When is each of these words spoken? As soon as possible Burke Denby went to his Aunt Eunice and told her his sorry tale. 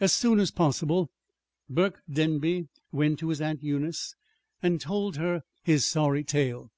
As 0.00 0.12
soon 0.12 0.40
as 0.40 0.50
possible 0.50 1.12
Burke 1.70 2.00
Denby 2.10 2.66
went 2.90 3.20
to 3.20 3.28
his 3.28 3.40
Aunt 3.40 3.62
Eunice 3.62 4.16
and 4.60 4.80
told 4.80 5.18
her 5.18 5.42
his 5.62 5.86
sorry 5.86 6.24
tale. 6.24 6.72